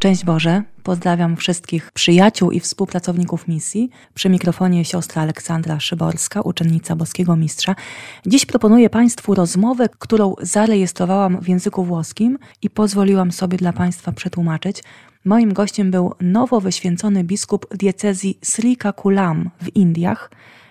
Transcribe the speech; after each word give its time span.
Szczęść 0.00 0.24
Boże, 0.24 0.62
pozdrawiam 0.82 1.36
wszystkich 1.36 1.90
przyjaciół 1.92 2.50
i 2.50 2.60
współpracowników 2.60 3.48
misji. 3.48 3.90
Przy 4.14 4.28
mikrofonie 4.28 4.84
siostra 4.84 5.22
Aleksandra 5.22 5.80
Szyborska, 5.80 6.40
uczennica 6.40 6.96
Boskiego 6.96 7.36
Mistrza. 7.36 7.74
Dziś 8.26 8.46
proponuję 8.46 8.90
Państwu 8.90 9.34
rozmowę, 9.34 9.88
którą 9.98 10.34
zarejestrowałam 10.42 11.40
w 11.40 11.48
języku 11.48 11.84
włoskim 11.84 12.38
i 12.62 12.70
pozwoliłam 12.70 13.32
sobie 13.32 13.58
dla 13.58 13.72
Państwa 13.72 14.12
przetłumaczyć. 14.12 14.82
Moim 15.24 15.52
gościem 15.52 15.90
był 15.90 16.14
nowo 16.20 16.60
wyświęcony 16.60 17.24
biskup 17.24 17.76
diecezji 17.76 18.38
Srikakulam 18.42 19.50
w 19.62 19.76
Indiach, 19.76 20.30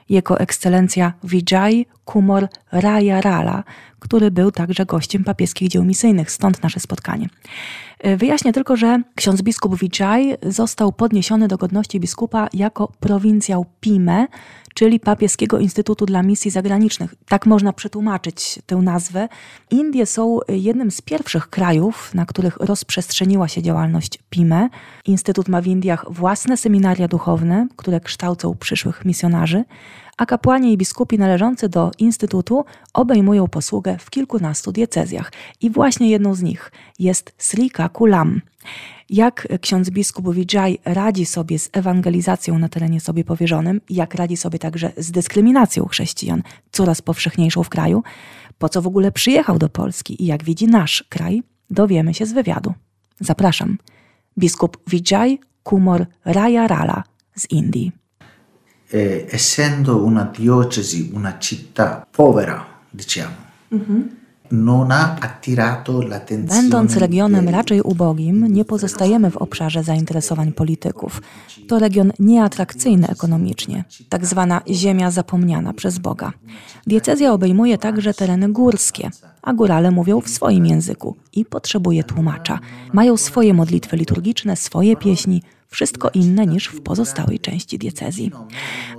jego 0.10 0.40
ekscelencja 0.40 1.14
Vijay 1.24 1.86
Kumor 2.06 2.48
Raya 2.72 3.64
który 4.00 4.32
był 4.32 4.52
także 4.52 4.86
gościem 4.86 5.24
papieskich 5.24 5.70
dzieł 5.70 5.84
misyjnych, 5.84 6.32
stąd 6.32 6.64
nasze 6.64 6.80
spotkanie. 6.80 7.28
E, 8.00 8.18
wyjaśnię 8.18 8.54
tylko, 8.54 8.78
że 8.78 9.02
ksiądz 9.16 9.42
biskup 9.42 9.80
Vijay 9.80 10.38
został 10.44 10.92
podniesiony 10.92 11.48
do 11.48 11.58
godności 11.58 12.00
biskupa 12.00 12.48
jako 12.54 12.92
prowincjał 13.00 13.66
Pime, 13.80 14.28
czyli 14.74 15.00
Papieskiego 15.00 15.60
Instytutu 15.60 16.06
dla 16.06 16.24
Misji 16.24 16.52
Zagranicznych. 16.52 17.16
Tak 17.28 17.46
można 17.46 17.74
przetłumaczyć 17.74 18.60
tę 18.66 18.76
nazwę. 18.76 19.30
Indie 19.72 20.06
są 20.06 20.40
jednym 20.48 20.92
z 20.92 21.02
pierwszych 21.02 21.50
krajów, 21.50 22.14
na 22.14 22.26
których 22.26 22.58
rozprzestrzeniła 22.58 23.48
się 23.48 23.62
działalność 23.62 24.20
PIME. 24.30 24.70
Instytut 25.06 25.48
ma 25.48 25.62
w 25.62 25.68
Indiach 25.68 26.06
własne 26.10 26.58
seminaria 26.58 27.08
duchowne, 27.08 27.68
które 27.76 28.00
kształcą 28.00 28.56
przyszłych 28.56 29.06
misjonarzy, 29.06 29.64
a 30.20 30.26
kapłani 30.26 30.74
i 30.74 30.78
biskupi 30.78 31.18
należący 31.18 31.70
do 31.70 31.92
Instytutu 31.98 32.66
obejmują 32.94 33.48
posługę 33.48 33.98
w 34.00 34.10
kilkunastu 34.10 34.72
diecezjach. 34.72 35.32
I 35.62 35.70
właśnie 35.70 36.10
jedną 36.10 36.36
z 36.36 36.42
nich 36.42 36.72
jest 37.00 37.34
Srika 37.38 37.90
Kulam. 37.90 38.42
Jak 39.10 39.48
ksiądz 39.62 39.90
biskup 39.90 40.34
Vijay 40.34 40.78
radzi 40.86 41.26
sobie 41.26 41.60
z 41.60 41.70
ewangelizacją 41.74 42.60
na 42.60 42.70
terenie 42.70 43.02
sobie 43.02 43.24
powierzonym, 43.24 43.82
jak 43.90 44.16
radzi 44.16 44.38
sobie 44.38 44.60
także 44.60 44.92
z 44.98 45.12
dyskryminacją 45.12 45.86
chrześcijan, 45.86 46.44
coraz 46.72 47.02
powszechniejszą 47.02 47.64
w 47.64 47.70
kraju, 47.70 48.04
po 48.58 48.70
co 48.70 48.82
w 48.82 48.88
ogóle 48.88 49.12
przyjechał 49.12 49.58
do 49.60 49.70
Polski 49.70 50.24
i 50.24 50.26
jak 50.26 50.44
widzi 50.44 50.68
nasz 50.68 51.04
kraj, 51.10 51.44
dowiemy 51.70 52.14
się 52.14 52.26
z 52.26 52.34
wywiadu. 52.34 52.74
Zapraszam. 53.20 53.78
Biskup 54.38 54.78
Vijay 54.88 55.40
Kumor 55.64 56.06
Raya 56.26 56.68
Rala 56.68 57.04
z 57.36 57.52
Indii. 57.52 57.92
Eh, 58.92 59.28
essendo 59.30 60.04
una 60.04 60.24
diocesi, 60.24 61.12
una 61.14 61.38
città 61.38 62.08
povera, 62.10 62.66
diciamo, 62.90 63.36
mm-hmm 63.72 64.20
Będąc 66.48 66.96
regionem 66.96 67.50
raczej 67.50 67.82
ubogim, 67.82 68.48
nie 68.48 68.66
pozostajemy 68.66 69.32
w 69.32 69.38
obszarze 69.38 69.84
zainteresowań 69.84 70.52
polityków. 70.52 71.22
To 71.68 71.80
region 71.80 72.12
nieatrakcyjny 72.20 73.08
ekonomicznie, 73.08 73.84
tak 74.10 74.26
zwana 74.26 74.62
ziemia 74.70 75.12
zapomniana 75.12 75.74
przez 75.74 76.00
Boga. 76.00 76.34
Diecezja 76.88 77.34
obejmuje 77.34 77.78
także 77.78 78.14
tereny 78.14 78.50
górskie, 78.50 79.10
a 79.42 79.54
górale 79.54 79.92
mówią 79.92 80.22
w 80.22 80.30
swoim 80.30 80.66
języku 80.66 81.16
i 81.34 81.46
potrzebuje 81.46 82.04
tłumacza. 82.04 82.60
Mają 82.94 83.18
swoje 83.18 83.54
modlitwy 83.54 83.98
liturgiczne, 83.98 84.56
swoje 84.56 84.96
pieśni, 84.96 85.42
wszystko 85.70 86.10
inne 86.14 86.46
niż 86.46 86.68
w 86.68 86.82
pozostałej 86.82 87.40
części 87.40 87.78
diecezji. 87.78 88.32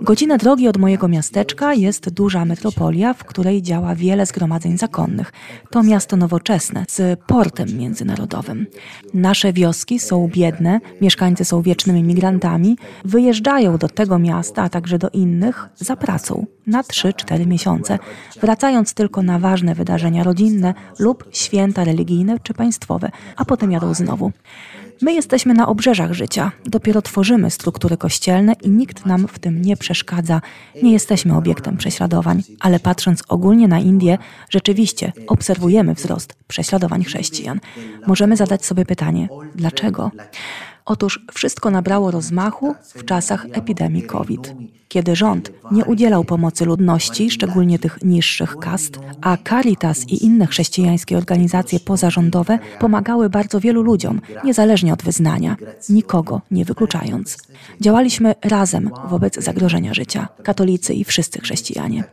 Godzinę 0.03 0.39
drogi 0.39 0.69
od 0.69 0.77
mojego 0.77 1.09
miasteczka 1.09 1.75
jest 1.75 2.11
duża 2.11 2.45
metropolia, 2.45 3.15
w 3.15 3.25
której 3.25 3.63
działa 3.63 3.95
wiele 3.95 4.27
zgromadzeń 4.27 4.79
zakonnych. 4.79 5.33
To 5.71 5.83
miasto 5.83 6.17
nowoczesne, 6.17 6.85
z 6.89 7.21
portem 7.27 7.69
międzynarodowym. 7.79 8.67
Nasze 9.15 9.53
wioski 9.53 9.99
są 9.99 10.29
biedne, 10.29 10.81
mieszkańcy 11.01 11.45
są 11.45 11.63
wiecznymi 11.63 12.03
migrantami, 12.03 12.77
wyjeżdżają 13.05 13.79
do 13.79 13.89
tego 13.89 14.19
miasta, 14.19 14.63
a 14.63 14.69
także 14.69 14.99
do 14.99 15.09
innych 15.11 15.69
za 15.77 15.97
pracą 15.97 16.47
na 16.67 16.83
3-4 16.83 17.47
miesiące, 17.47 17.99
wracając 18.41 18.95
tylko 18.95 19.23
na 19.23 19.39
ważne 19.39 19.75
wydarzenia 19.75 20.25
rodzinne 20.25 20.75
lub 20.99 21.29
święta 21.33 21.85
religijne 21.85 22.39
czy 22.43 22.55
państwowe, 22.55 23.11
a 23.37 23.45
potem 23.45 23.73
jadą 23.73 23.95
znowu. 23.95 24.33
My 25.03 25.13
jesteśmy 25.13 25.55
na 25.55 25.69
obrzeżach 25.69 26.13
życia, 26.13 26.53
dopiero 26.65 27.03
tworzymy 27.03 27.51
struktury 27.51 27.97
kościelne 27.97 28.53
i 28.63 28.71
nikt 28.71 29.07
nam 29.07 29.29
w 29.29 29.39
tym 29.39 29.63
nie 29.63 29.77
przeszkadza. 29.77 30.41
Nie 30.83 30.93
jesteśmy 30.93 31.37
obiektem 31.37 31.77
prześladowań, 31.77 32.43
ale 32.61 32.81
patrząc 32.81 33.23
ogólnie 33.29 33.69
na 33.69 33.79
Indię, 33.79 34.19
rzeczywiście 34.51 35.13
obserwujemy 35.27 35.95
wzrost 35.95 36.35
prześladowań 36.49 37.05
chrześcijan. 37.05 37.61
Możemy 38.07 38.37
zadać 38.37 38.65
sobie 38.65 38.85
pytanie, 38.85 39.29
dlaczego? 39.55 40.11
Otóż 40.91 41.21
wszystko 41.33 41.71
nabrało 41.71 42.11
rozmachu 42.11 42.75
w 42.95 43.05
czasach 43.05 43.47
epidemii 43.53 44.03
COVID, 44.03 44.55
kiedy 44.89 45.17
rząd 45.17 45.53
nie 45.73 45.85
udzielał 45.85 46.25
pomocy 46.25 46.65
ludności, 46.65 47.31
szczególnie 47.31 47.79
tych 47.79 48.03
niższych 48.03 48.57
kast, 48.57 48.99
a 49.21 49.37
Caritas 49.49 50.09
i 50.09 50.25
inne 50.25 50.47
chrześcijańskie 50.47 51.19
organizacje 51.19 51.81
pozarządowe 51.81 52.59
pomagały 52.81 53.31
bardzo 53.31 53.61
wielu 53.61 53.83
ludziom, 53.83 54.21
niezależnie 54.45 54.93
od 54.93 55.03
wyznania, 55.03 55.57
nikogo 55.89 56.41
nie 56.51 56.65
wykluczając. 56.65 57.39
Działaliśmy 57.81 58.35
razem 58.45 58.91
wobec 59.09 59.45
zagrożenia 59.45 59.95
życia, 59.95 60.29
katolicy 60.43 60.95
i 60.95 61.05
wszyscy 61.05 61.41
chrześcijanie. 61.41 62.05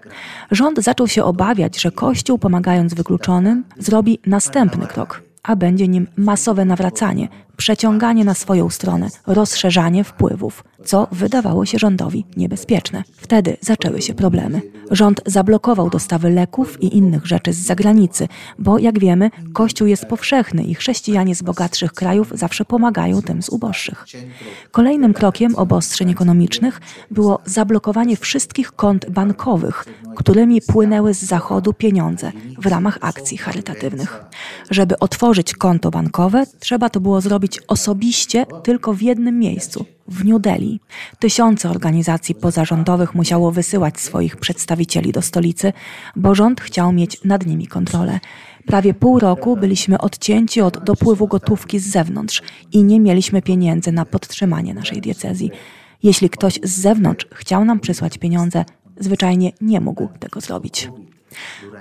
Rząd 0.52 0.80
zaczął 0.80 1.08
się 1.08 1.24
obawiać, 1.24 1.82
że 1.82 1.92
Kościół, 1.92 2.38
pomagając 2.38 2.94
wykluczonym, 2.94 3.64
zrobi 3.80 4.20
następny 4.26 4.88
krok 4.88 5.28
a 5.48 5.56
będzie 5.56 5.88
nim 5.88 6.08
masowe 6.18 6.66
nawracanie, 6.66 7.28
przeciąganie 7.58 8.26
na 8.26 8.34
swoją 8.34 8.70
stronę, 8.70 9.08
rozszerzanie 9.28 10.04
wpływów, 10.04 10.64
co 10.86 11.08
wydawało 11.12 11.66
się 11.66 11.80
rządowi 11.80 12.26
niebezpieczne. 12.38 13.04
Wtedy 13.18 13.58
zaczęły 13.62 14.02
się 14.02 14.14
problemy. 14.14 14.62
Rząd 14.92 15.22
zablokował 15.26 15.90
dostawy 15.90 16.30
leków 16.30 16.84
i 16.84 16.98
innych 16.98 17.26
rzeczy 17.26 17.54
z 17.54 17.58
zagranicy, 17.58 18.28
bo 18.60 18.80
jak 18.80 19.00
wiemy, 19.00 19.32
Kościół 19.54 19.88
jest 19.88 20.06
powszechny 20.06 20.64
i 20.64 20.76
chrześcijanie 20.76 21.36
z 21.36 21.42
bogatszych 21.42 21.94
krajów 21.94 22.32
zawsze 22.36 22.66
pomagają 22.66 23.22
tym 23.22 23.42
z 23.44 23.50
uboższych. 23.50 24.06
Kolejnym 24.72 25.14
krokiem 25.14 25.56
obostrzeń 25.56 26.10
ekonomicznych 26.12 26.82
było 27.12 27.40
zablokowanie 27.46 28.18
wszystkich 28.18 28.72
kont 28.72 29.10
bankowych, 29.10 29.86
którymi 30.16 30.62
płynęły 30.62 31.14
z 31.14 31.24
zachodu 31.24 31.74
pieniądze 31.74 32.32
w 32.60 32.66
ramach 32.66 32.98
akcji 33.02 33.38
charytatywnych. 33.38 34.24
Żeby 34.72 35.00
otworzyć 35.00 35.54
konto 35.54 35.92
bankowe, 35.92 36.44
trzeba 36.60 36.90
to 36.90 37.00
było 37.00 37.22
zrobić 37.22 37.47
robić 37.48 37.60
osobiście 37.68 38.46
tylko 38.64 38.94
w 38.94 39.02
jednym 39.02 39.40
miejscu 39.40 39.86
w 40.08 40.26
New 40.26 40.42
Delhi. 40.42 40.80
Tysiące 41.20 41.70
organizacji 41.70 42.36
pozarządowych 42.36 43.16
musiało 43.16 43.52
wysyłać 43.52 44.00
swoich 44.00 44.38
przedstawicieli 44.38 45.12
do 45.12 45.22
stolicy, 45.22 45.74
bo 46.16 46.36
rząd 46.36 46.62
chciał 46.62 46.94
mieć 46.94 47.24
nad 47.24 47.46
nimi 47.46 47.68
kontrolę. 47.68 48.20
Prawie 48.66 48.94
pół 48.94 49.20
roku 49.20 49.58
byliśmy 49.58 49.98
odcięci 49.98 50.62
od 50.62 50.84
dopływu 50.84 51.28
gotówki 51.28 51.80
z 51.80 51.88
zewnątrz 51.88 52.42
i 52.72 52.84
nie 52.84 53.00
mieliśmy 53.00 53.42
pieniędzy 53.42 53.92
na 53.92 54.06
podtrzymanie 54.06 54.74
naszej 54.74 55.02
diecezji. 55.02 55.52
Jeśli 56.04 56.30
ktoś 56.30 56.60
z 56.64 56.82
zewnątrz 56.82 57.28
chciał 57.34 57.66
nam 57.66 57.80
przysłać 57.80 58.18
pieniądze, 58.18 58.66
zwyczajnie 59.00 59.52
nie 59.62 59.82
mógł 59.82 60.08
tego 60.20 60.42
zrobić. 60.42 60.90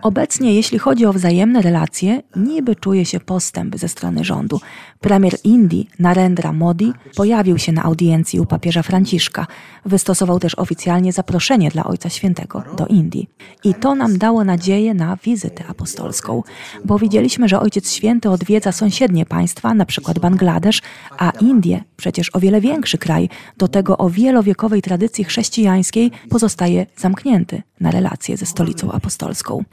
Obecnie, 0.02 0.54
jeśli 0.54 0.78
chodzi 0.78 1.06
o 1.06 1.12
wzajemne 1.12 1.62
relacje, 1.62 2.22
niby 2.36 2.76
czuje 2.76 3.04
się 3.04 3.20
postęp 3.20 3.76
ze 3.76 3.88
strony 3.88 4.24
rządu. 4.24 4.60
Premier 5.00 5.36
Indii, 5.44 5.88
Narendra 5.98 6.52
Modi, 6.52 6.92
pojawił 7.16 7.58
się 7.58 7.72
na 7.72 7.82
audiencji 7.82 8.40
u 8.40 8.46
papieża 8.46 8.82
Franciszka. 8.82 9.46
Wystosował 9.84 10.38
też 10.38 10.54
oficjalnie 10.54 11.12
zaproszenie 11.12 11.70
dla 11.70 11.84
Ojca 11.84 12.08
Świętego 12.08 12.62
do 12.76 12.86
Indii. 12.86 13.28
I 13.64 13.74
to 13.74 13.94
nam 13.94 14.18
dało 14.18 14.44
nadzieję 14.44 14.94
na 14.94 15.16
wizytę 15.16 15.64
apostolską, 15.68 16.42
bo 16.84 16.98
widzieliśmy, 16.98 17.48
że 17.48 17.60
Ojciec 17.60 17.92
Święty 17.92 18.30
odwiedza 18.30 18.72
sąsiednie 18.72 19.26
państwa, 19.26 19.74
na 19.74 19.86
przykład 19.86 20.18
Bangladesz, 20.18 20.82
a 21.18 21.30
Indie, 21.30 21.84
przecież 21.96 22.30
o 22.34 22.40
wiele 22.40 22.60
większy 22.60 22.98
kraj, 22.98 23.28
do 23.56 23.68
tego 23.68 23.98
o 23.98 24.10
wielowiekowej 24.10 24.82
tradycji 24.82 25.24
chrześcijańskiej, 25.24 26.10
pozostaje 26.30 26.86
zamknięty 26.96 27.62
na 27.80 27.90
relacje 27.90 28.36
ze 28.36 28.46
stolicą 28.46 28.92
apostolską. 28.92 29.64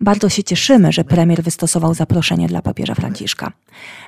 Bardzo 0.00 0.28
się 0.28 0.44
cieszymy, 0.44 0.92
że 0.92 1.04
premier 1.04 1.42
wystosował 1.42 1.94
zaproszenie 1.94 2.48
dla 2.48 2.62
papieża 2.62 2.94
Franciszka. 2.94 3.52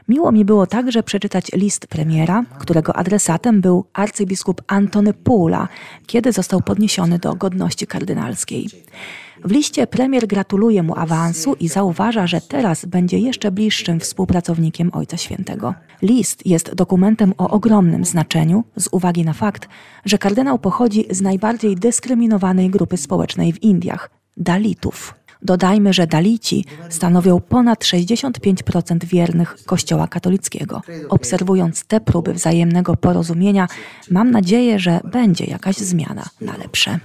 Miło 0.08 0.32
mi 0.32 0.44
było 0.44 0.66
także 0.66 1.02
przeczytać 1.02 1.52
list 1.52 1.86
premiera, 1.86 2.44
którego 2.58 2.96
adresatem 2.96 3.60
był 3.60 3.84
arcybiskup 3.92 4.62
Antony 4.66 5.12
Pula, 5.14 5.68
kiedy 6.06 6.32
został 6.32 6.62
podniesiony 6.62 7.18
do 7.18 7.34
godności 7.34 7.86
kardynalskiej. 7.86 8.70
W 9.44 9.50
liście 9.50 9.86
premier 9.86 10.26
gratuluje 10.26 10.82
mu 10.82 10.98
awansu 10.98 11.54
i 11.60 11.68
zauważa, 11.68 12.26
że 12.26 12.40
teraz 12.40 12.84
będzie 12.84 13.18
jeszcze 13.18 13.50
bliższym 13.50 14.00
współpracownikiem 14.00 14.90
Ojca 14.92 15.16
Świętego. 15.16 15.74
List 16.02 16.46
jest 16.46 16.74
dokumentem 16.74 17.34
o 17.38 17.50
ogromnym 17.50 18.04
znaczeniu 18.04 18.64
z 18.76 18.88
uwagi 18.92 19.24
na 19.24 19.32
fakt, 19.32 19.68
że 20.04 20.18
kardynał 20.18 20.58
pochodzi 20.58 21.04
z 21.10 21.20
najbardziej 21.20 21.76
dyskryminowanej 21.76 22.70
grupy 22.70 22.96
społecznej 22.96 23.52
w 23.52 23.62
Indiach 23.62 24.10
Dalitów. 24.36 25.14
Dodajmy, 25.42 25.92
że 25.92 26.06
Dalici 26.06 26.64
stanowią 26.88 27.40
ponad 27.40 27.84
65% 27.84 29.04
wiernych 29.04 29.56
Kościoła 29.66 30.08
katolickiego. 30.08 30.82
Obserwując 31.08 31.84
te 31.84 32.00
próby 32.00 32.34
wzajemnego 32.34 32.96
porozumienia, 32.96 33.68
mam 34.10 34.30
nadzieję, 34.30 34.78
że 34.78 35.00
będzie 35.12 35.44
jakaś 35.44 35.76
zmiana 35.76 36.24
na 36.40 36.56
lepsze. 36.56 36.98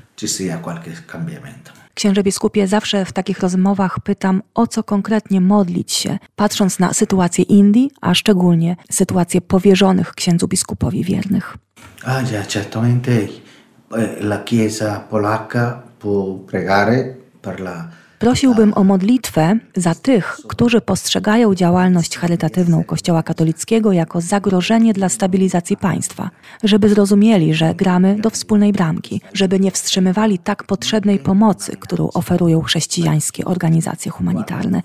Księże 1.93 2.23
biskupie, 2.23 2.67
zawsze 2.67 3.05
w 3.05 3.11
takich 3.11 3.39
rozmowach 3.39 3.99
pytam, 3.99 4.41
o 4.53 4.67
co 4.67 4.83
konkretnie 4.83 5.41
modlić 5.41 5.91
się, 5.91 6.19
patrząc 6.35 6.79
na 6.79 6.93
sytuację 6.93 7.43
Indii, 7.43 7.91
a 8.01 8.13
szczególnie 8.13 8.75
sytuację 8.91 9.41
powierzonych 9.41 10.13
księdzu 10.13 10.47
biskupowi 10.47 11.03
wiernych. 11.03 11.57
Ah, 12.03 12.23
già, 12.23 12.45
certamente 12.45 13.11
eh, 13.11 14.21
la 14.21 14.43
Chiesa 14.43 14.99
polacca 15.09 15.83
può 15.99 16.45
pregare 16.45 17.15
per 17.41 17.59
la 17.59 18.00
Prosiłbym 18.21 18.73
o 18.75 18.83
modlitwę 18.83 19.57
za 19.75 19.95
tych, 19.95 20.38
którzy 20.47 20.81
postrzegają 20.81 21.56
działalność 21.56 22.18
charytatywną 22.18 22.83
Kościoła 22.83 23.23
katolickiego 23.23 23.91
jako 23.91 24.21
zagrożenie 24.21 24.94
dla 24.94 25.09
stabilizacji 25.09 25.77
państwa, 25.77 26.29
żeby 26.63 26.89
zrozumieli, 26.89 27.53
że 27.53 27.75
gramy 27.75 28.15
do 28.19 28.29
wspólnej 28.29 28.73
bramki, 28.73 29.21
żeby 29.33 29.59
nie 29.59 29.71
wstrzymywali 29.71 30.39
tak 30.39 30.63
potrzebnej 30.63 31.19
pomocy, 31.19 31.77
którą 31.79 32.09
oferują 32.13 32.62
chrześcijańskie 32.62 33.45
organizacje 33.45 34.12
humanitarne 34.12 34.81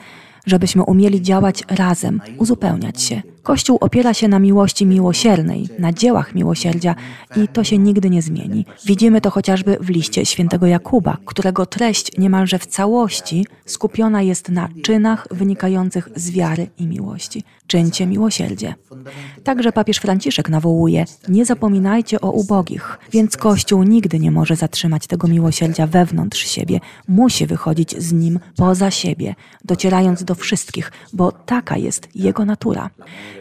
żebyśmy 0.46 0.82
umieli 0.82 1.22
działać 1.22 1.62
razem, 1.68 2.20
uzupełniać 2.38 3.02
się. 3.02 3.22
Kościół 3.42 3.78
opiera 3.80 4.14
się 4.14 4.28
na 4.28 4.38
miłości 4.38 4.86
miłosiernej, 4.86 5.68
na 5.78 5.92
dziełach 5.92 6.34
miłosierdzia 6.34 6.94
i 7.36 7.48
to 7.48 7.64
się 7.64 7.78
nigdy 7.78 8.10
nie 8.10 8.22
zmieni. 8.22 8.66
Widzimy 8.84 9.20
to 9.20 9.30
chociażby 9.30 9.78
w 9.80 9.90
liście 9.90 10.26
świętego 10.26 10.66
Jakuba, 10.66 11.16
którego 11.24 11.66
treść 11.66 12.18
niemalże 12.18 12.58
w 12.58 12.66
całości 12.66 13.46
skupiona 13.66 14.22
jest 14.22 14.48
na 14.48 14.68
czynach 14.82 15.26
wynikających 15.30 16.08
z 16.16 16.30
wiary 16.30 16.68
i 16.78 16.86
miłości. 16.86 17.44
Czyńcie 17.66 18.06
miłosierdzie. 18.06 18.74
Także 19.44 19.72
papież 19.72 19.96
Franciszek 19.96 20.48
nawołuje: 20.48 21.04
Nie 21.28 21.44
zapominajcie 21.44 22.20
o 22.20 22.30
ubogich, 22.30 22.98
więc 23.12 23.36
Kościół 23.36 23.82
nigdy 23.82 24.18
nie 24.18 24.30
może 24.30 24.56
zatrzymać 24.56 25.06
tego 25.06 25.28
miłosierdzia 25.28 25.86
wewnątrz 25.86 26.46
siebie. 26.46 26.80
Musi 27.08 27.46
wychodzić 27.46 28.02
z 28.02 28.12
nim 28.12 28.38
poza 28.56 28.90
siebie, 28.90 29.34
docierając 29.64 30.24
do 30.24 30.34
wszystkich, 30.34 30.92
bo 31.12 31.32
taka 31.32 31.76
jest 31.76 32.08
jego 32.14 32.44
natura. 32.44 32.90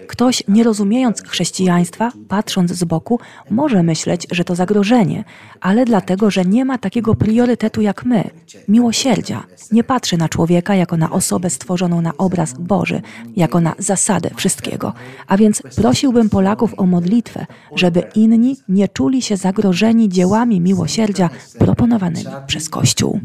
Ktoś, 0.07 0.43
nie 0.47 0.63
rozumiejąc 0.63 1.23
chrześcijaństwa, 1.23 2.11
patrząc 2.27 2.71
z 2.71 2.83
boku, 2.83 3.19
może 3.49 3.83
myśleć, 3.83 4.27
że 4.31 4.43
to 4.43 4.55
zagrożenie, 4.55 5.23
ale 5.61 5.85
dlatego, 5.85 6.31
że 6.31 6.45
nie 6.45 6.65
ma 6.65 6.77
takiego 6.77 7.15
priorytetu 7.15 7.81
jak 7.81 8.05
my 8.05 8.29
miłosierdzia. 8.67 9.43
Nie 9.71 9.83
patrzy 9.83 10.14
na 10.17 10.29
człowieka 10.29 10.75
jako 10.75 10.97
na 10.97 11.11
osobę 11.11 11.49
stworzoną 11.49 12.01
na 12.01 12.17
obraz 12.17 12.53
Boży, 12.53 13.01
jako 13.35 13.61
na 13.61 13.75
zasadę 13.79 14.29
wszystkiego. 14.35 14.93
A 15.27 15.37
więc 15.37 15.61
prosiłbym 15.75 16.29
Polaków 16.29 16.73
o 16.77 16.85
modlitwę, 16.85 17.45
żeby 17.75 18.03
inni 18.15 18.57
nie 18.69 18.87
czuli 18.87 19.21
się 19.21 19.37
zagrożeni 19.37 20.09
dziełami 20.09 20.61
miłosierdzia 20.61 21.29
proponowanymi 21.59 22.25
przez 22.47 22.69
Kościół. 22.69 23.19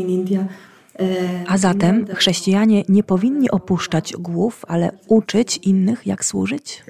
In 0.00 0.08
India 0.08 0.44
a 1.46 1.58
zatem 1.58 2.06
chrześcijanie 2.14 2.84
nie 2.88 3.02
powinni 3.02 3.50
opuszczać 3.50 4.12
głów, 4.18 4.64
ale 4.68 4.90
uczyć 5.06 5.56
innych, 5.56 6.06
jak 6.06 6.24
służyć? 6.24 6.84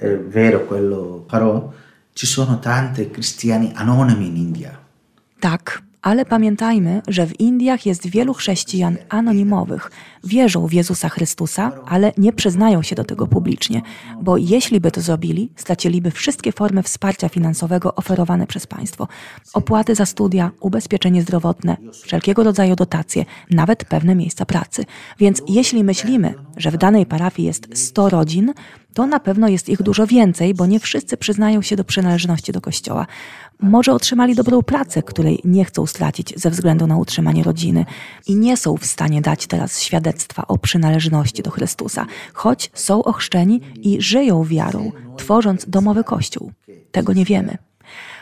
Tak, 5.39 5.81
ale 6.01 6.25
pamiętajmy, 6.25 7.01
że 7.07 7.27
w 7.27 7.39
Indiach 7.39 7.85
jest 7.85 8.07
wielu 8.07 8.33
chrześcijan 8.33 8.97
anonimowych. 9.09 9.91
Wierzą 10.23 10.67
w 10.67 10.73
Jezusa 10.73 11.09
Chrystusa, 11.09 11.71
ale 11.87 12.11
nie 12.17 12.33
przyznają 12.33 12.81
się 12.81 12.95
do 12.95 13.03
tego 13.03 13.27
publicznie, 13.27 13.81
bo 14.21 14.37
jeśli 14.37 14.79
by 14.79 14.91
to 14.91 15.01
zrobili, 15.01 15.49
straciliby 15.55 16.11
wszystkie 16.11 16.51
formy 16.51 16.83
wsparcia 16.83 17.29
finansowego 17.29 17.95
oferowane 17.95 18.47
przez 18.47 18.67
państwo. 18.67 19.07
Opłaty 19.53 19.95
za 19.95 20.05
studia, 20.05 20.51
ubezpieczenie 20.59 21.21
zdrowotne, 21.21 21.77
wszelkiego 22.03 22.43
rodzaju 22.43 22.75
dotacje, 22.75 23.25
nawet 23.51 23.85
pewne 23.85 24.15
miejsca 24.15 24.45
pracy. 24.45 24.85
Więc 25.19 25.41
jeśli 25.47 25.83
myślimy, 25.83 26.33
że 26.57 26.71
w 26.71 26.77
danej 26.77 27.05
parafii 27.05 27.45
jest 27.45 27.67
100 27.73 28.09
rodzin, 28.09 28.53
to 28.97 29.07
na 29.07 29.19
pewno 29.19 29.47
jest 29.47 29.69
ich 29.69 29.83
dużo 29.83 30.07
więcej, 30.07 30.53
bo 30.53 30.65
nie 30.65 30.79
wszyscy 30.79 31.17
przyznają 31.17 31.61
się 31.61 31.75
do 31.75 31.83
przynależności 31.83 32.51
do 32.51 32.61
kościoła. 32.61 33.07
Może 33.59 33.93
otrzymali 33.93 34.35
dobrą 34.35 34.61
pracę, 34.61 35.03
której 35.03 35.41
nie 35.45 35.65
chcą 35.65 35.85
stracić 35.85 36.33
ze 36.37 36.49
względu 36.49 36.87
na 36.87 36.97
utrzymanie 36.97 37.43
rodziny 37.43 37.85
i 38.27 38.35
nie 38.35 38.57
są 38.57 38.77
w 38.77 38.85
stanie 38.85 39.21
dać 39.21 39.47
teraz 39.47 39.81
świadectwa 39.81 40.47
o 40.47 40.57
przynależności 40.57 41.43
do 41.43 41.51
Chrystusa, 41.51 42.05
choć 42.33 42.71
są 42.73 43.03
ochrzczeni 43.03 43.61
i 43.81 44.01
żyją 44.01 44.43
wiarą, 44.43 44.91
tworząc 45.17 45.69
domowy 45.69 46.03
kościół. 46.03 46.51
Tego 46.91 47.13
nie 47.13 47.25
wiemy. 47.25 47.66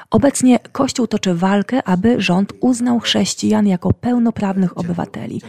Obecnie 0.10 0.60
Kościół 0.72 1.08
toczy 1.08 1.34
walkę, 1.34 1.84
aby 1.84 2.22
rząd 2.22 2.54
uznał 2.60 3.00
chrześcijan 3.00 3.68
jako 3.68 3.94
pełnoprawnych 3.94 4.78
obywateli, 4.78 5.42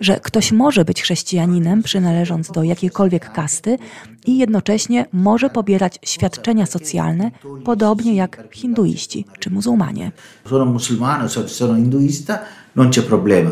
że 0.00 0.20
ktoś 0.20 0.52
może 0.52 0.84
być 0.84 1.02
chrześcijaninem 1.02 1.82
przynależąc 1.82 2.50
do 2.50 2.62
jakiejkolwiek 2.62 3.32
kasty 3.32 3.78
i 4.26 4.38
jednocześnie 4.38 5.06
może 5.12 5.50
pobierać 5.50 5.98
świadczenia 6.04 6.66
socjalne, 6.66 7.30
podobnie 7.64 8.14
jak 8.14 8.44
hinduiści 8.52 9.24
czy 9.38 9.50
muzułmanie. 9.50 10.12
Sono 10.48 10.64
musulmano, 10.64 11.28
sono 11.28 11.74
hinduista, 11.74 12.38
non 12.76 12.90
c'è 12.90 13.02
problema. 13.02 13.50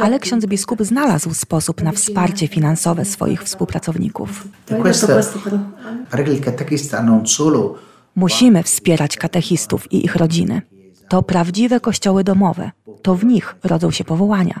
Ale 0.00 0.18
ksiądz 0.18 0.46
biskup 0.46 0.82
znalazł 0.82 1.34
sposób 1.34 1.82
na 1.82 1.92
wsparcie 1.92 2.48
finansowe 2.48 3.04
swoich 3.04 3.42
współpracowników. 3.42 4.48
Perché 6.10 6.32
il 6.32 6.40
catechista 6.40 7.02
non 7.02 7.26
solo 7.26 7.78
Musimy 8.16 8.62
wspierać 8.62 9.16
katechistów 9.16 9.92
i 9.92 10.04
ich 10.04 10.16
rodziny. 10.16 10.62
To 11.08 11.22
prawdziwe 11.22 11.80
kościoły 11.80 12.24
domowe. 12.24 12.70
To 13.02 13.14
w 13.14 13.24
nich 13.24 13.56
rodzą 13.64 13.90
się 13.90 14.04
powołania. 14.04 14.60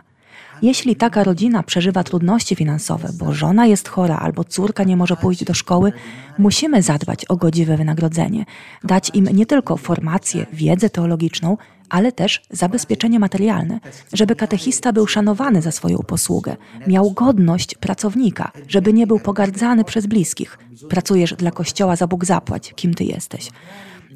Jeśli 0.62 0.96
taka 0.96 1.24
rodzina 1.24 1.62
przeżywa 1.62 2.04
trudności 2.04 2.56
finansowe, 2.56 3.08
bo 3.18 3.32
żona 3.32 3.66
jest 3.66 3.88
chora 3.88 4.18
albo 4.18 4.44
córka 4.44 4.84
nie 4.84 4.96
może 4.96 5.16
pójść 5.16 5.44
do 5.44 5.54
szkoły, 5.54 5.92
musimy 6.38 6.82
zadbać 6.82 7.24
o 7.24 7.36
godziwe 7.36 7.76
wynagrodzenie, 7.76 8.44
dać 8.84 9.10
im 9.14 9.24
nie 9.24 9.46
tylko 9.46 9.76
formację, 9.76 10.46
wiedzę 10.52 10.90
teologiczną, 10.90 11.56
ale 11.88 12.12
też 12.12 12.42
zabezpieczenie 12.50 13.18
materialne, 13.18 13.80
żeby 14.12 14.36
katechista 14.36 14.92
był 14.92 15.06
szanowany 15.06 15.62
za 15.62 15.70
swoją 15.70 15.98
posługę, 15.98 16.56
miał 16.86 17.10
godność 17.10 17.74
pracownika, 17.74 18.52
żeby 18.68 18.92
nie 18.92 19.06
był 19.06 19.20
pogardzany 19.20 19.84
przez 19.84 20.06
bliskich. 20.06 20.58
Pracujesz 20.88 21.34
dla 21.34 21.50
kościoła, 21.50 21.96
za 21.96 22.06
Bóg 22.06 22.24
zapłać, 22.24 22.72
kim 22.76 22.94
ty 22.94 23.04
jesteś. 23.04 23.50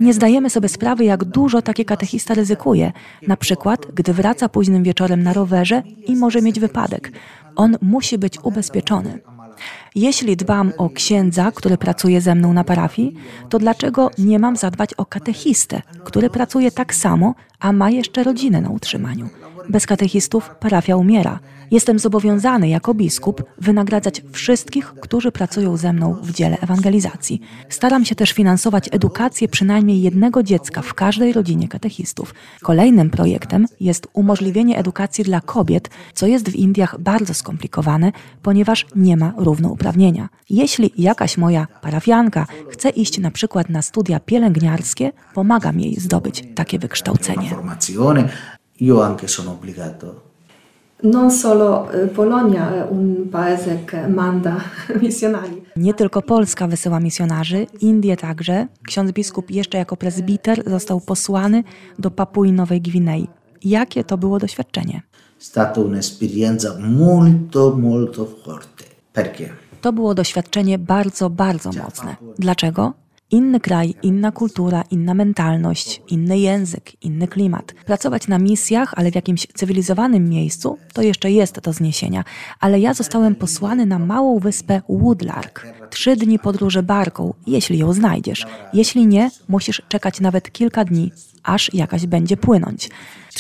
Nie 0.01 0.15
zdajemy 0.15 0.51
sobie 0.51 0.69
sprawy, 0.69 1.05
jak 1.05 1.25
dużo 1.25 1.63
taki 1.63 1.85
katechista 1.85 2.35
ryzykuje. 2.35 2.93
Na 3.27 3.37
przykład, 3.37 3.87
gdy 3.95 4.13
wraca 4.13 4.49
późnym 4.49 4.83
wieczorem 4.83 5.23
na 5.23 5.33
rowerze 5.33 5.83
i 6.07 6.17
może 6.17 6.43
mieć 6.43 6.61
wypadek. 6.61 7.13
On 7.57 7.77
musi 7.81 8.19
być 8.19 8.39
ubezpieczony. 8.43 9.19
Jeśli 9.95 10.37
dbam 10.37 10.73
o 10.79 10.91
księdza, 10.91 11.53
który 11.53 11.79
pracuje 11.79 12.21
ze 12.21 12.35
mną 12.35 12.53
na 12.53 12.65
parafii, 12.65 13.15
to 13.49 13.59
dlaczego 13.59 14.11
nie 14.19 14.39
mam 14.39 14.57
zadbać 14.57 14.95
o 14.95 15.07
katechistę, 15.07 15.83
który 16.05 16.31
pracuje 16.31 16.71
tak 16.71 16.95
samo, 16.95 17.35
a 17.61 17.73
ma 17.73 17.91
jeszcze 17.91 18.25
rodzinę 18.25 18.61
na 18.61 18.71
utrzymaniu? 18.71 19.29
Bez 19.71 19.87
katechistów 19.87 20.51
parafia 20.61 20.97
umiera. 20.97 21.39
Jestem 21.71 21.99
zobowiązany 21.99 22.69
jako 22.69 22.95
biskup 22.95 23.43
wynagradzać 23.59 24.23
wszystkich, 24.33 24.95
którzy 25.01 25.33
pracują 25.33 25.77
ze 25.77 25.93
mną 25.93 26.17
w 26.23 26.33
dziele 26.33 26.59
ewangelizacji. 26.61 27.41
Staram 27.69 28.05
się 28.05 28.15
też 28.15 28.33
finansować 28.33 28.89
edukację 28.93 29.49
przynajmniej 29.49 30.03
jednego 30.03 30.43
dziecka 30.43 30.83
w 30.83 30.95
każdej 30.95 31.33
rodzinie 31.33 31.69
katechistów. 31.69 32.35
Kolejnym 32.63 33.11
projektem 33.11 33.67
jest 33.81 34.07
umożliwienie 34.13 34.79
edukacji 34.79 35.25
dla 35.25 35.41
kobiet, 35.41 35.91
co 36.15 36.27
jest 36.27 36.49
w 36.49 36.57
Indiach 36.57 37.01
bardzo 37.01 37.35
skomplikowane, 37.35 38.13
ponieważ 38.43 38.87
nie 38.97 39.17
ma 39.17 39.33
równouprawnienia. 39.37 40.29
Jeśli 40.51 40.93
jakaś 40.99 41.39
moja 41.39 41.67
parafianka 41.83 42.47
chce 42.71 42.89
iść 42.89 43.19
na 43.19 43.31
przykład 43.31 43.69
na 43.69 43.83
studia 43.83 44.21
pielęgniarskie, 44.21 45.13
pomagam 45.35 45.81
jej 45.81 45.95
zdobyć 46.01 46.45
takie 46.55 46.79
wykształcenie. 46.79 47.51
Io 48.81 49.03
anche 49.03 49.29
sono 49.29 49.51
obbligato 49.51 50.29
Non 51.03 51.31
solo 51.31 51.89
y, 51.95 52.09
Polonia, 52.09 52.85
y, 52.85 52.91
un 52.91 53.29
paese 53.31 53.85
che 53.87 54.07
manda 54.07 54.57
missionari. 55.03 55.63
Nie 55.77 55.95
tylko 55.95 56.23
Polska 56.23 56.67
wysyła 56.69 57.01
misjonarzy, 57.01 57.67
Indie 57.81 58.17
także. 58.17 58.67
Ksiądz 58.87 59.13
biskup 59.13 59.51
jeszcze 59.51 59.79
jako 59.79 59.97
prezbiter 59.97 60.71
został 60.71 61.01
posłany 61.01 61.65
do 61.99 62.11
Papui 62.11 62.53
Nowej 62.53 62.81
Gwinei. 62.81 63.29
Jakie 63.65 64.05
to 64.05 64.19
było 64.19 64.39
doświadczenie? 64.39 65.03
Stata 65.39 65.81
un'esperienza 65.81 66.79
molto 66.79 67.77
molto 67.77 68.27
forte. 68.27 68.85
Perché? 69.13 69.49
To 69.81 69.93
było 69.93 70.15
doświadczenie 70.15 70.79
bardzo, 70.79 71.31
bardzo 71.31 71.71
mocne. 71.73 72.17
Dlaczego? 72.39 72.93
Inny 73.33 73.61
kraj, 73.61 73.95
inna 74.03 74.33
kultura, 74.33 74.85
inna 74.91 75.15
mentalność, 75.15 76.03
inny 76.09 76.39
język, 76.39 77.05
inny 77.05 77.29
klimat. 77.29 77.75
Pracować 77.87 78.29
na 78.29 78.39
misjach, 78.39 78.95
ale 78.97 79.11
w 79.11 79.15
jakimś 79.15 79.47
cywilizowanym 79.55 80.29
miejscu, 80.29 80.79
to 80.93 81.03
jeszcze 81.03 81.31
jest 81.31 81.61
do 81.61 81.73
zniesienia. 81.73 82.25
Ale 82.61 82.81
ja 82.81 82.95
zostałem 82.95 83.35
posłany 83.35 83.87
na 83.87 83.99
małą 83.99 84.39
wyspę 84.39 84.83
Woodlark. 84.89 85.67
Trzy 85.91 86.17
dni 86.17 86.39
podróży 86.39 86.83
barką, 86.83 87.35
jeśli 87.47 87.79
ją 87.79 87.93
znajdziesz. 87.93 88.47
Jeśli 88.73 89.07
nie, 89.07 89.31
musisz 89.49 89.83
czekać 89.89 90.21
nawet 90.21 90.53
kilka 90.53 90.85
dni, 90.85 91.13
aż 91.43 91.75
jakaś 91.75 92.07
będzie 92.07 92.37
płynąć. 92.37 92.91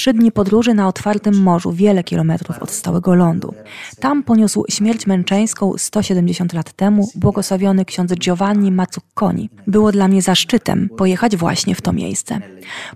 Trzy 0.00 0.12
dni 0.12 0.32
podróży 0.32 0.74
na 0.74 0.88
otwartym 0.88 1.42
morzu, 1.42 1.72
wiele 1.72 2.04
kilometrów 2.04 2.58
od 2.58 2.70
stałego 2.70 3.14
lądu. 3.14 3.54
Tam 3.98 4.22
poniósł 4.22 4.64
śmierć 4.68 5.06
męczeńską 5.06 5.72
170 5.78 6.52
lat 6.52 6.72
temu 6.72 7.08
błogosławiony 7.14 7.84
ksiądz 7.84 8.14
Giovanni 8.14 8.72
Mazzucconi. 8.72 9.50
Było 9.66 9.92
dla 9.92 10.08
mnie 10.08 10.22
zaszczytem 10.22 10.88
pojechać 10.96 11.36
właśnie 11.36 11.74
w 11.74 11.80
to 11.80 11.92
miejsce. 11.92 12.40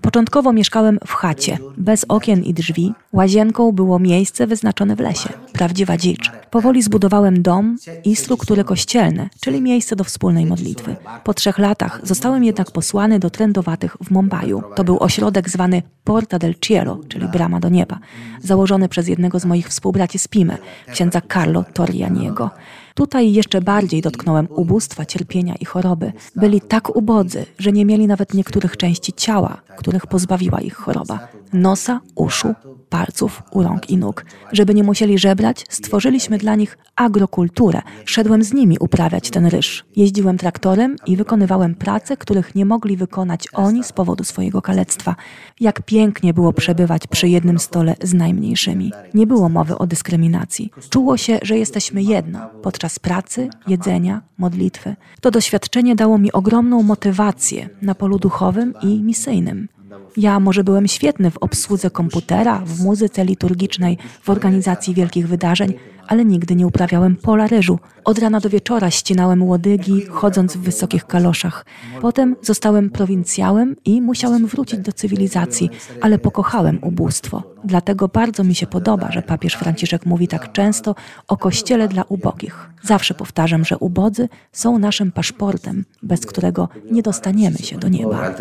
Początkowo 0.00 0.52
mieszkałem 0.52 0.98
w 1.06 1.12
chacie, 1.12 1.58
bez 1.76 2.04
okien 2.08 2.42
i 2.42 2.54
drzwi. 2.54 2.92
Łazienką 3.12 3.72
było 3.72 3.98
miejsce 3.98 4.46
wyznaczone 4.46 4.96
w 4.96 5.00
lesie, 5.00 5.28
prawdziwa 5.52 5.96
dzicz. 5.96 6.30
Powoli 6.50 6.82
zbudowałem 6.82 7.42
dom 7.42 7.76
i 8.04 8.16
struktury 8.16 8.64
kościelne, 8.64 9.28
czyli 9.40 9.62
miejsce 9.62 9.96
do 9.96 10.04
wspólnej 10.04 10.46
modlitwy. 10.46 10.96
Po 11.24 11.34
trzech 11.34 11.58
latach 11.58 12.00
zostałem 12.02 12.44
jednak 12.44 12.70
posłany 12.70 13.18
do 13.18 13.30
trendowatych 13.30 13.96
w 14.04 14.10
Mumbaiu. 14.10 14.62
To 14.76 14.84
był 14.84 14.98
ośrodek 14.98 15.50
zwany 15.50 15.82
Porta 16.04 16.38
del 16.38 16.54
Cielo, 16.60 16.93
czyli 17.08 17.28
Brama 17.28 17.60
do 17.60 17.68
Nieba, 17.68 17.98
założony 18.42 18.88
przez 18.88 19.08
jednego 19.08 19.38
z 19.38 19.44
moich 19.44 19.68
współbraci 19.68 20.18
z 20.18 20.28
Pime, 20.28 20.58
księdza 20.92 21.20
Carlo 21.32 21.64
Torrianiego. 21.72 22.50
Tutaj 22.94 23.32
jeszcze 23.32 23.60
bardziej 23.60 24.02
dotknąłem 24.02 24.48
ubóstwa, 24.50 25.06
cierpienia 25.06 25.54
i 25.60 25.64
choroby. 25.64 26.12
Byli 26.36 26.60
tak 26.60 26.96
ubodzy, 26.96 27.46
że 27.58 27.72
nie 27.72 27.84
mieli 27.84 28.06
nawet 28.06 28.34
niektórych 28.34 28.76
części 28.76 29.12
ciała, 29.12 29.60
których 29.76 30.06
pozbawiła 30.06 30.60
ich 30.60 30.74
choroba. 30.74 31.28
Nosa, 31.52 32.00
uszu, 32.14 32.54
palców, 32.94 33.42
u 33.50 33.62
rąk 33.62 33.90
i 33.90 33.96
nóg. 33.96 34.24
Żeby 34.52 34.74
nie 34.74 34.84
musieli 34.84 35.18
żebrać, 35.18 35.64
stworzyliśmy 35.68 36.38
dla 36.38 36.54
nich 36.54 36.78
agrokulturę. 36.96 37.82
Szedłem 38.04 38.44
z 38.44 38.52
nimi 38.52 38.76
uprawiać 38.80 39.30
ten 39.30 39.46
ryż. 39.46 39.84
Jeździłem 39.96 40.38
traktorem 40.38 40.96
i 41.06 41.16
wykonywałem 41.16 41.74
prace, 41.74 42.16
których 42.16 42.54
nie 42.54 42.64
mogli 42.64 42.96
wykonać 42.96 43.48
oni 43.52 43.84
z 43.84 43.92
powodu 43.92 44.24
swojego 44.24 44.62
kalectwa. 44.62 45.16
Jak 45.60 45.82
pięknie 45.82 46.34
było 46.34 46.52
przebywać 46.52 47.06
przy 47.06 47.28
jednym 47.28 47.58
stole 47.58 47.94
z 48.02 48.14
najmniejszymi. 48.14 48.92
Nie 49.14 49.26
było 49.26 49.48
mowy 49.48 49.78
o 49.78 49.86
dyskryminacji. 49.86 50.70
Czuło 50.90 51.16
się, 51.16 51.38
że 51.42 51.58
jesteśmy 51.58 52.02
jedno 52.02 52.38
podczas 52.62 52.98
pracy, 52.98 53.48
jedzenia, 53.66 54.22
modlitwy. 54.38 54.96
To 55.20 55.30
doświadczenie 55.30 55.96
dało 55.96 56.18
mi 56.18 56.32
ogromną 56.32 56.82
motywację 56.82 57.68
na 57.82 57.94
polu 57.94 58.18
duchowym 58.18 58.74
i 58.82 59.02
misyjnym. 59.02 59.68
Ja 60.16 60.40
może 60.40 60.64
byłem 60.64 60.88
świetny 60.88 61.30
w 61.30 61.38
obsłudze 61.38 61.90
komputera, 61.90 62.62
w 62.66 62.80
muzyce 62.80 63.24
liturgicznej, 63.24 63.98
w 64.22 64.30
organizacji 64.30 64.94
wielkich 64.94 65.28
wydarzeń, 65.28 65.74
ale 66.06 66.24
nigdy 66.24 66.56
nie 66.56 66.66
uprawiałem 66.66 67.16
pola 67.16 67.46
ryżu. 67.46 67.78
Od 68.04 68.18
rana 68.18 68.40
do 68.40 68.50
wieczora 68.50 68.90
ścinałem 68.90 69.42
łodygi, 69.42 70.06
chodząc 70.06 70.56
w 70.56 70.60
wysokich 70.60 71.06
kaloszach. 71.06 71.66
Potem 72.00 72.36
zostałem 72.42 72.90
prowincjałem 72.90 73.76
i 73.84 74.02
musiałem 74.02 74.46
wrócić 74.46 74.80
do 74.80 74.92
cywilizacji, 74.92 75.70
ale 76.00 76.18
pokochałem 76.18 76.78
ubóstwo. 76.82 77.42
Dlatego 77.64 78.08
bardzo 78.08 78.44
mi 78.44 78.54
się 78.54 78.66
podoba, 78.66 79.12
że 79.12 79.22
papież 79.22 79.54
Franciszek 79.54 80.06
mówi 80.06 80.28
tak 80.28 80.52
często 80.52 80.94
o 81.28 81.36
kościele 81.36 81.88
dla 81.88 82.04
ubogich. 82.08 82.70
Zawsze 82.82 83.14
powtarzam, 83.14 83.64
że 83.64 83.78
ubodzy 83.78 84.28
są 84.52 84.78
naszym 84.78 85.12
paszportem, 85.12 85.84
bez 86.02 86.26
którego 86.26 86.68
nie 86.90 87.02
dostaniemy 87.02 87.58
się 87.58 87.78
do 87.78 87.88
nieba. 87.88 88.34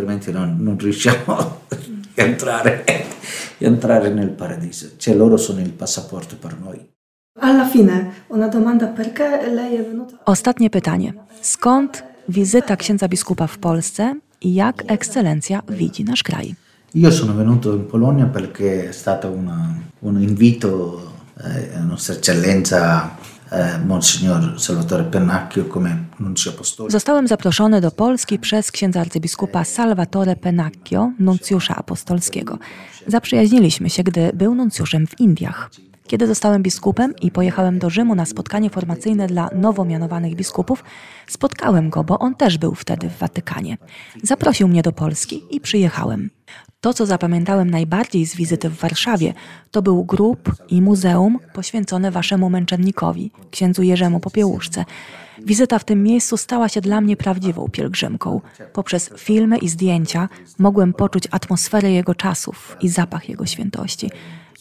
Entrare, 2.15 2.83
entrare 3.57 4.09
nel 4.09 4.29
paradiso. 4.29 4.91
Cioè 4.97 5.15
loro 5.15 5.37
sono 5.37 5.59
il 5.59 5.71
passaporto 5.71 6.35
per 6.37 6.57
noi. 6.59 6.91
Alla 7.39 7.65
fine, 7.65 8.25
una 8.27 8.47
domanda 8.47 8.87
perché 8.87 9.49
lei 9.51 9.75
è 9.75 9.83
venuta... 9.83 10.19
Ostatnie 10.23 10.69
pytanie. 10.69 11.13
Skąd 11.41 12.03
wizyta 12.27 12.75
księdza 12.75 13.07
biskupa 13.07 13.47
w 13.47 13.57
Polsce 13.57 14.15
i 14.41 14.53
jak 14.53 14.83
ekscelencja 14.87 15.61
widzi 15.69 16.03
nasz 16.03 16.23
kraj? 16.23 16.55
Io 16.95 17.11
sono 17.11 17.33
venuto 17.33 17.73
in 17.73 17.87
Polonia 17.87 18.25
perché 18.25 18.89
è 18.89 18.91
stato 18.91 19.29
una, 19.29 19.75
un 19.99 20.21
invito 20.21 21.01
eh, 21.43 21.75
a 21.75 21.83
Nostra 21.83 22.13
Eccellenza 22.13 23.17
Monsignor 23.87 24.61
Salvatore 24.61 25.03
Pennacchio 25.03 25.63
come 25.73 25.97
nuncio 26.19 26.51
apostolico. 26.51 26.91
Zostałem 26.91 27.27
zaproszony 27.27 27.81
do 27.81 27.91
Polski 27.91 28.39
przez 28.39 28.71
księdza 28.71 29.01
arcybiskupa 29.01 29.63
Salvatore 29.63 30.35
Pennacchio, 30.35 31.11
nuncjusza 31.19 31.75
apostolskiego. 31.75 32.57
Zaprzyjaźniliśmy 33.07 33.89
się, 33.89 34.03
gdy 34.03 34.31
był 34.33 34.55
nuncjuszem 34.55 35.07
w 35.07 35.19
Indiach. 35.19 35.69
Kiedy 36.07 36.27
zostałem 36.27 36.63
biskupem 36.63 37.13
i 37.21 37.31
pojechałem 37.31 37.79
do 37.79 37.89
Rzymu 37.89 38.15
na 38.15 38.25
spotkanie 38.25 38.69
formacyjne 38.69 39.27
dla 39.27 39.49
nowo 39.55 39.85
mianowanych 39.85 40.35
biskupów, 40.35 40.83
spotkałem 41.27 41.89
go, 41.89 42.03
bo 42.03 42.19
on 42.19 42.35
też 42.35 42.57
był 42.57 42.75
wtedy 42.75 43.09
w 43.09 43.17
Watykanie. 43.17 43.77
Zaprosił 44.23 44.67
mnie 44.67 44.81
do 44.81 44.91
Polski 44.91 45.43
i 45.51 45.61
przyjechałem. 45.61 46.29
To, 46.83 46.93
co 46.93 47.05
zapamiętałem 47.05 47.69
najbardziej 47.69 48.25
z 48.25 48.35
wizyty 48.35 48.69
w 48.69 48.77
Warszawie, 48.77 49.33
to 49.71 49.81
był 49.81 50.05
grób 50.05 50.55
i 50.69 50.81
muzeum 50.81 51.39
poświęcone 51.53 52.11
waszemu 52.11 52.49
męczennikowi, 52.49 53.31
księdzu 53.51 53.83
Jerzemu 53.83 54.19
Popiełuszce. 54.19 54.85
Wizyta 55.45 55.79
w 55.79 55.83
tym 55.83 56.03
miejscu 56.03 56.37
stała 56.37 56.69
się 56.69 56.81
dla 56.81 57.01
mnie 57.01 57.17
prawdziwą 57.17 57.67
pielgrzymką. 57.71 58.41
Poprzez 58.73 59.09
filmy 59.17 59.57
i 59.57 59.69
zdjęcia 59.69 60.29
mogłem 60.59 60.93
poczuć 60.93 61.23
atmosferę 61.31 61.91
jego 61.91 62.15
czasów 62.15 62.77
i 62.81 62.89
zapach 62.89 63.29
jego 63.29 63.45
świętości. 63.45 64.09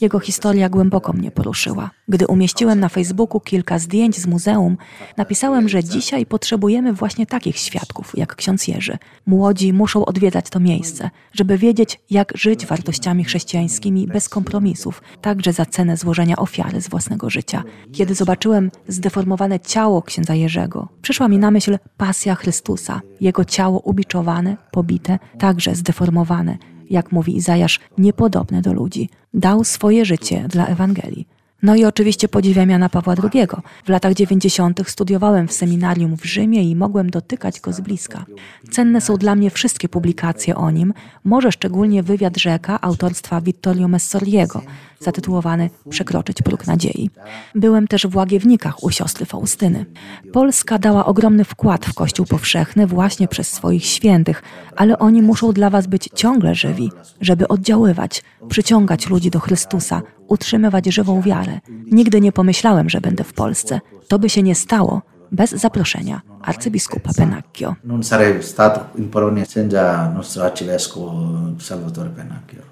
Jego 0.02 0.20
historia 0.20 0.68
głęboko 0.68 1.12
mnie 1.12 1.30
poruszyła. 1.30 1.90
Gdy 2.08 2.26
umieściłem 2.26 2.80
na 2.80 2.88
Facebooku 2.88 3.40
kilka 3.40 3.78
zdjęć 3.78 4.18
z 4.18 4.26
muzeum, 4.26 4.76
napisałem, 5.16 5.68
że 5.68 5.84
dzisiaj 5.84 6.26
potrzebujemy 6.26 6.92
właśnie 6.92 7.26
takich 7.26 7.58
świadków 7.58 8.12
jak 8.18 8.36
ksiądz 8.36 8.68
Jerzy. 8.68 8.98
Młodzi 9.26 9.72
muszą 9.72 10.04
odwiedzać 10.04 10.50
to 10.50 10.60
miejsce, 10.60 11.10
żeby 11.32 11.58
wiedzieć, 11.58 12.00
jak 12.10 12.32
żyć 12.36 12.66
wartościami 12.66 13.24
chrześcijańskimi 13.24 14.06
bez 14.06 14.28
kompromisów, 14.28 15.02
także 15.20 15.52
za 15.52 15.66
cenę 15.66 15.96
złożenia 15.96 16.36
ofiary 16.36 16.80
z 16.80 16.88
własnego 16.88 17.30
życia. 17.30 17.62
Kiedy 17.92 18.14
zobaczyłem 18.14 18.70
zdeformowane 18.88 19.60
ciało 19.60 20.02
księdza 20.02 20.34
Jerzego, 20.34 20.88
przyszła 21.02 21.28
mi 21.28 21.38
na 21.38 21.50
myśl 21.50 21.78
pasja 21.96 22.34
Chrystusa, 22.34 23.00
jego 23.20 23.44
ciało 23.44 23.80
ubiczowane, 23.80 24.56
pobite, 24.70 25.18
także 25.38 25.74
zdeformowane 25.74 26.58
jak 26.92 27.12
mówi 27.12 27.36
Izajasz, 27.36 27.80
niepodobne 27.98 28.62
do 28.62 28.72
ludzi. 28.72 29.08
Dał 29.34 29.64
swoje 29.64 30.04
życie 30.04 30.44
dla 30.48 30.66
Ewangelii. 30.66 31.26
No 31.62 31.76
i 31.76 31.84
oczywiście 31.84 32.28
podziwiam 32.28 32.70
Jana 32.70 32.88
Pawła 32.88 33.14
II. 33.22 33.46
W 33.84 33.88
latach 33.88 34.14
90. 34.14 34.80
studiowałem 34.88 35.48
w 35.48 35.52
seminarium 35.52 36.16
w 36.16 36.24
Rzymie 36.24 36.62
i 36.62 36.76
mogłem 36.76 37.10
dotykać 37.10 37.60
go 37.60 37.72
z 37.72 37.80
bliska. 37.80 38.24
Cenne 38.70 39.00
są 39.00 39.16
dla 39.16 39.34
mnie 39.34 39.50
wszystkie 39.50 39.88
publikacje 39.88 40.56
o 40.56 40.70
nim, 40.70 40.94
może 41.24 41.52
szczególnie 41.52 42.02
wywiad 42.02 42.36
Rzeka 42.36 42.80
autorstwa 42.80 43.40
Vittorio 43.40 43.88
Messoriego, 43.88 44.62
zatytułowany 45.00 45.70
Przekroczyć 45.88 46.42
próg 46.42 46.66
nadziei. 46.66 47.10
Byłem 47.54 47.88
też 47.88 48.06
w 48.06 48.16
Łagiewnikach 48.16 48.82
u 48.82 48.90
siostry 48.90 49.26
Faustyny. 49.26 49.86
Polska 50.32 50.78
dała 50.78 51.06
ogromny 51.06 51.44
wkład 51.44 51.86
w 51.86 51.94
Kościół 51.94 52.26
powszechny 52.26 52.86
właśnie 52.86 53.28
przez 53.28 53.52
swoich 53.52 53.84
świętych, 53.84 54.42
ale 54.76 54.98
oni 54.98 55.22
muszą 55.22 55.52
dla 55.52 55.70
was 55.70 55.86
być 55.86 56.08
ciągle 56.14 56.54
żywi, 56.54 56.92
żeby 57.20 57.48
oddziaływać, 57.48 58.22
przyciągać 58.48 59.08
ludzi 59.08 59.30
do 59.30 59.40
Chrystusa, 59.40 60.02
utrzymywać 60.32 60.86
żywą 60.86 61.22
wiarę. 61.22 61.60
Nigdy 61.98 62.20
nie 62.20 62.32
pomyślałem, 62.32 62.90
że 62.90 63.00
będę 63.00 63.24
w 63.24 63.32
Polsce. 63.32 63.80
To 64.08 64.18
by 64.18 64.28
się 64.28 64.42
nie 64.42 64.54
stało 64.54 65.02
bez 65.32 65.50
zaproszenia 65.50 66.22
arcybiskupa 66.42 67.10
Pennacchio. 67.16 67.74
Non 67.84 68.02
sarei 68.04 68.42
stato 68.42 68.80
in 68.98 69.08
Polonia 69.08 69.44
senza 69.44 70.10
nostro 70.14 70.44
arcivescovo 70.44 71.12
Salvatore 71.58 72.10
Pennacchio. 72.10 72.71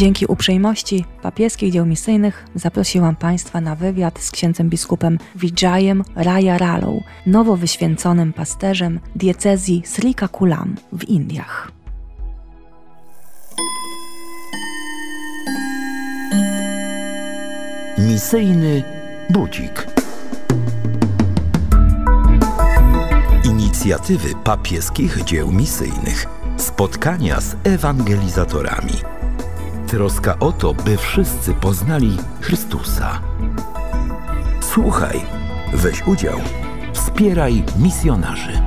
Dzięki 0.00 0.26
uprzejmości 0.26 1.04
papieskich 1.22 1.72
dzieł 1.72 1.86
misyjnych 1.86 2.44
zaprosiłam 2.54 3.16
Państwa 3.16 3.60
na 3.60 3.74
wywiad 3.74 4.20
z 4.20 4.30
księdzem 4.30 4.70
biskupem 4.70 5.18
Vijajem 5.36 6.04
Raya 6.16 6.58
Ralą, 6.58 7.02
nowo 7.26 7.56
wyświęconym 7.56 8.32
pasterzem 8.32 9.00
diecezji 9.16 9.82
Srikakulam 9.84 10.76
w 10.92 11.04
Indiach. 11.04 11.72
Misyjny 17.98 18.82
budzik. 19.30 19.86
Inicjatywy 23.44 24.28
papieskich 24.44 25.24
dzieł 25.24 25.52
misyjnych. 25.52 26.26
Spotkania 26.56 27.40
z 27.40 27.56
ewangelizatorami. 27.64 29.19
Troska 29.90 30.38
o 30.40 30.52
to, 30.52 30.74
by 30.74 30.96
wszyscy 30.96 31.54
poznali 31.54 32.16
Chrystusa. 32.40 33.20
Słuchaj, 34.60 35.20
weź 35.72 36.06
udział, 36.06 36.40
wspieraj 36.92 37.62
misjonarzy. 37.78 38.59